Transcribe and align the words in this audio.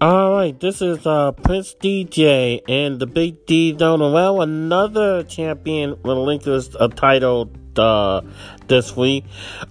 All 0.00 0.30
right, 0.30 0.58
this 0.60 0.80
is 0.80 1.04
uh, 1.08 1.32
Prince 1.32 1.74
DJ 1.74 2.62
and 2.68 3.00
the 3.00 3.06
Big 3.06 3.46
D. 3.46 3.72
Well, 3.72 4.42
another 4.42 5.24
champion 5.24 5.96
relinquished 6.04 6.76
a 6.78 6.86
title 6.86 7.50
uh, 7.76 8.20
this 8.68 8.96
week. 8.96 9.24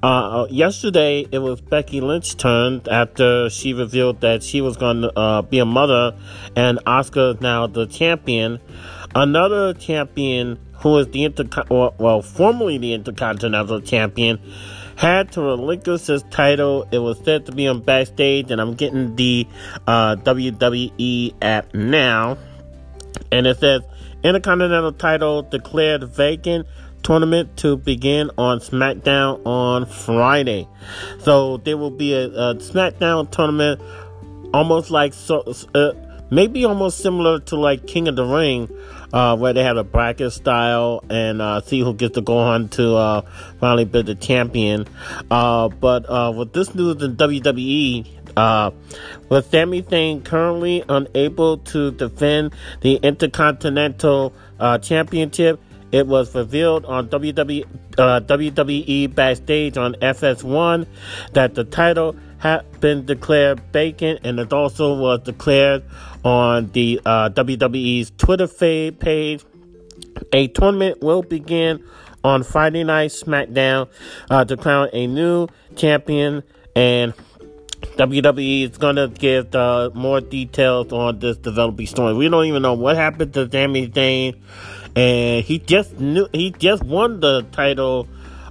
Uh, 0.03 0.45
yesterday, 0.49 1.25
it 1.31 1.39
was 1.39 1.61
Becky 1.61 2.01
Lynch's 2.01 2.35
turn 2.35 2.81
after 2.91 3.49
she 3.49 3.71
revealed 3.71 4.19
that 4.19 4.43
she 4.43 4.59
was 4.59 4.75
going 4.75 5.03
to 5.03 5.17
uh, 5.17 5.43
be 5.43 5.59
a 5.59 5.65
mother, 5.65 6.17
and 6.57 6.77
Asuka 6.85 7.35
is 7.35 7.41
now 7.41 7.65
the 7.67 7.85
champion. 7.85 8.59
Another 9.15 9.73
champion 9.75 10.59
who 10.81 10.97
is 10.97 11.07
the 11.07 11.23
inter 11.23 11.45
well, 11.69 12.21
formerly 12.21 12.77
the 12.77 12.91
Intercontinental 12.91 13.79
Champion 13.79 14.41
had 14.97 15.31
to 15.33 15.41
relinquish 15.41 16.07
his 16.07 16.23
title. 16.23 16.87
It 16.91 16.99
was 16.99 17.19
said 17.23 17.45
to 17.45 17.51
be 17.51 17.67
on 17.67 17.81
backstage, 17.81 18.51
and 18.51 18.59
I'm 18.59 18.73
getting 18.73 19.15
the 19.15 19.47
uh, 19.85 20.15
WWE 20.17 21.35
app 21.41 21.73
now. 21.73 22.37
And 23.31 23.45
it 23.47 23.59
says 23.59 23.83
Intercontinental 24.23 24.93
title 24.93 25.43
declared 25.43 26.03
vacant. 26.03 26.67
Tournament 27.03 27.55
to 27.57 27.77
begin 27.77 28.31
on 28.37 28.59
SmackDown 28.59 29.45
on 29.45 29.85
Friday. 29.85 30.67
So 31.19 31.57
there 31.57 31.77
will 31.77 31.91
be 31.91 32.13
a, 32.13 32.25
a 32.25 32.55
SmackDown 32.55 33.31
tournament, 33.31 33.79
almost 34.53 34.91
like 34.91 35.13
so, 35.13 35.53
uh, 35.73 35.91
maybe 36.29 36.65
almost 36.65 36.99
similar 36.99 37.39
to 37.39 37.55
like 37.55 37.87
King 37.87 38.07
of 38.07 38.15
the 38.15 38.25
Ring, 38.25 38.69
uh, 39.13 39.37
where 39.37 39.53
they 39.53 39.63
have 39.63 39.77
a 39.77 39.83
bracket 39.83 40.33
style 40.33 41.03
and 41.09 41.41
uh, 41.41 41.61
see 41.61 41.79
who 41.79 41.93
gets 41.93 42.15
to 42.15 42.21
go 42.21 42.37
on 42.37 42.69
to 42.69 42.95
uh, 42.95 43.21
finally 43.59 43.85
be 43.85 44.01
the 44.01 44.15
champion. 44.15 44.85
Uh, 45.31 45.69
but 45.69 46.09
uh, 46.09 46.33
with 46.35 46.53
this 46.53 46.73
news 46.75 47.01
in 47.01 47.15
WWE, 47.15 48.07
uh, 48.35 48.71
with 49.29 49.49
Sami 49.49 49.81
Zayn 49.81 50.23
currently 50.23 50.83
unable 50.87 51.57
to 51.59 51.91
defend 51.91 52.53
the 52.81 52.95
Intercontinental 52.95 54.33
Championship, 54.81 55.59
it 55.91 56.05
was 56.05 56.35
revealed 56.35 56.85
on 56.85 57.07
WWE, 57.07 57.65
WWE 57.93 59.15
backstage 59.15 59.77
on 59.77 59.93
FS1 59.95 60.85
that 61.33 61.55
the 61.55 61.63
title 61.63 62.15
had 62.39 62.79
been 62.79 63.05
declared 63.05 63.59
vacant, 63.71 64.21
and 64.23 64.39
it 64.39 64.53
also 64.53 64.97
was 64.97 65.21
declared 65.21 65.83
on 66.23 66.71
the 66.71 67.01
uh, 67.05 67.29
WWE's 67.29 68.11
Twitter 68.17 68.47
page. 68.47 69.43
A 70.33 70.47
tournament 70.47 71.01
will 71.01 71.23
begin 71.23 71.83
on 72.23 72.43
Friday 72.43 72.83
night 72.83 73.11
SmackDown 73.11 73.89
uh, 74.29 74.45
to 74.45 74.57
crown 74.57 74.89
a 74.93 75.07
new 75.07 75.47
champion, 75.75 76.43
and 76.75 77.13
WWE 77.81 78.69
is 78.69 78.77
gonna 78.77 79.07
give 79.07 79.53
uh, 79.55 79.89
more 79.93 80.21
details 80.21 80.91
on 80.91 81.19
this 81.19 81.37
developing 81.37 81.87
story. 81.87 82.13
We 82.13 82.29
don't 82.29 82.45
even 82.45 82.61
know 82.61 82.73
what 82.73 82.95
happened 82.95 83.33
to 83.35 83.49
Sami 83.49 83.87
Zayn, 83.87 84.39
and 84.95 85.43
he 85.43 85.59
just 85.59 85.99
knew 85.99 86.27
he 86.33 86.51
just 86.51 86.83
won 86.83 87.19
the 87.19 87.43
title. 87.51 88.07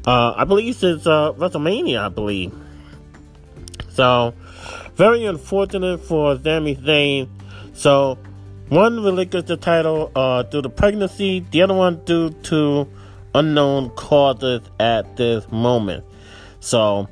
Uh, 0.06 0.34
I 0.36 0.44
believe 0.44 0.76
since 0.76 1.06
uh, 1.06 1.32
WrestleMania, 1.32 1.98
I 1.98 2.08
believe. 2.08 2.52
So, 3.96 4.34
very 4.94 5.24
unfortunate 5.24 6.04
for 6.04 6.38
Sami 6.44 6.76
Zayn. 6.76 7.30
So, 7.72 8.18
one 8.68 9.02
relinquished 9.02 9.46
the 9.46 9.56
title 9.56 10.12
uh, 10.14 10.42
due 10.42 10.60
to 10.60 10.68
pregnancy, 10.68 11.40
the 11.50 11.62
other 11.62 11.72
one 11.72 12.04
due 12.04 12.28
to 12.28 12.86
unknown 13.34 13.88
causes 13.90 14.60
at 14.78 15.16
this 15.16 15.50
moment. 15.50 16.04
So, 16.60 17.08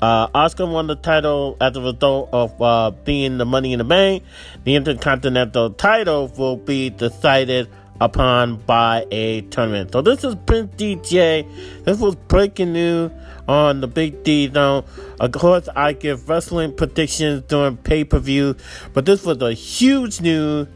uh, 0.00 0.28
Asuka 0.28 0.70
won 0.70 0.86
the 0.86 0.94
title 0.94 1.56
as 1.60 1.76
a 1.76 1.80
result 1.80 2.28
of 2.32 2.62
uh, 2.62 2.92
being 3.04 3.38
the 3.38 3.44
Money 3.44 3.72
in 3.72 3.78
the 3.78 3.84
Bank. 3.84 4.22
The 4.62 4.76
Intercontinental 4.76 5.70
title 5.70 6.28
will 6.38 6.56
be 6.56 6.90
decided 6.90 7.68
upon 8.00 8.56
by 8.56 9.06
a 9.10 9.42
tournament. 9.42 9.92
So 9.92 10.02
this 10.02 10.24
is 10.24 10.34
Prince 10.46 10.74
DJ. 10.76 11.46
This 11.84 11.98
was 11.98 12.16
breaking 12.16 12.72
news 12.72 13.10
on 13.48 13.80
the 13.80 13.86
Big 13.86 14.24
D 14.24 14.50
Zone. 14.50 14.84
Of 15.20 15.32
course, 15.32 15.68
I 15.74 15.92
give 15.92 16.28
wrestling 16.28 16.74
predictions 16.74 17.42
during 17.48 17.76
pay 17.76 18.04
per 18.04 18.18
view, 18.18 18.56
but 18.92 19.04
this 19.06 19.24
was 19.24 19.40
a 19.42 19.52
huge 19.52 20.20
news, 20.20 20.68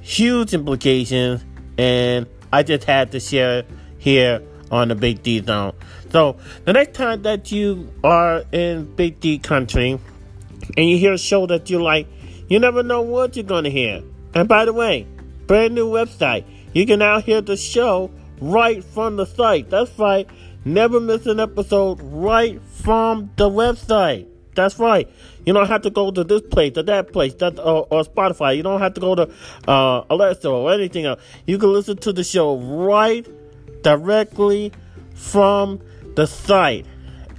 huge 0.00 0.54
implications, 0.54 1.44
and 1.78 2.26
I 2.52 2.62
just 2.62 2.84
had 2.84 3.12
to 3.12 3.20
share 3.20 3.64
here 3.98 4.42
on 4.70 4.88
the 4.88 4.94
Big 4.94 5.22
D 5.22 5.42
Zone. 5.42 5.72
So 6.10 6.36
the 6.64 6.72
next 6.72 6.96
time 6.96 7.22
that 7.22 7.50
you 7.50 7.92
are 8.02 8.44
in 8.52 8.94
Big 8.94 9.20
D 9.20 9.38
country 9.38 9.98
and 10.76 10.88
you 10.88 10.98
hear 10.98 11.12
a 11.12 11.18
show 11.18 11.46
that 11.46 11.70
you 11.70 11.82
like, 11.82 12.06
you 12.48 12.58
never 12.58 12.82
know 12.82 13.02
what 13.02 13.36
you're 13.36 13.44
to 13.44 13.70
hear. 13.70 14.02
And 14.34 14.48
by 14.48 14.64
the 14.64 14.72
way, 14.72 15.06
brand 15.46 15.74
new 15.74 15.88
website 15.88 16.44
you 16.74 16.84
can 16.86 16.98
now 16.98 17.20
hear 17.20 17.40
the 17.40 17.56
show 17.56 18.10
right 18.40 18.82
from 18.84 19.14
the 19.16 19.24
site. 19.24 19.70
That's 19.70 19.98
right. 19.98 20.28
Never 20.64 20.98
miss 20.98 21.26
an 21.26 21.38
episode 21.40 22.00
right 22.02 22.60
from 22.62 23.30
the 23.36 23.48
website. 23.48 24.26
That's 24.56 24.76
right. 24.78 25.08
You 25.46 25.52
don't 25.52 25.68
have 25.68 25.82
to 25.82 25.90
go 25.90 26.10
to 26.10 26.24
this 26.24 26.42
place 26.42 26.76
or 26.76 26.82
that 26.82 27.12
place 27.12 27.34
that 27.34 27.60
or, 27.60 27.86
or 27.90 28.02
Spotify. 28.02 28.56
You 28.56 28.64
don't 28.64 28.80
have 28.80 28.94
to 28.94 29.00
go 29.00 29.14
to 29.14 29.30
uh, 29.68 30.02
Alexa 30.10 30.48
or 30.48 30.72
anything 30.72 31.06
else. 31.06 31.22
You 31.46 31.58
can 31.58 31.72
listen 31.72 31.96
to 31.98 32.12
the 32.12 32.24
show 32.24 32.58
right 32.58 33.24
directly 33.82 34.72
from 35.14 35.80
the 36.16 36.26
site 36.26 36.86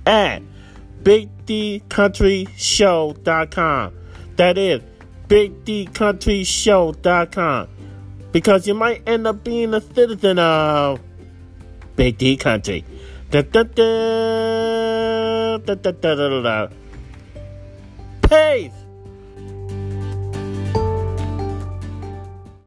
at 0.06 0.42
BigDCountryShow.com. 1.04 3.94
That 4.38 4.58
is 4.58 4.82
BigDCountryShow.com 5.28 7.68
because 8.36 8.68
you 8.68 8.74
might 8.74 9.02
end 9.08 9.26
up 9.26 9.46
being 9.46 9.74
a 9.74 9.80
citizen 9.80 10.38
of 10.38 11.00
Big 11.96 12.18
D 12.18 12.36
country. 12.36 12.84
Da, 13.32 13.44
da, 13.44 13.64
da, 13.64 15.58
da, 15.58 15.76
da, 15.76 15.92
da, 15.92 16.42
da. 16.42 16.68
Peace! 18.28 18.85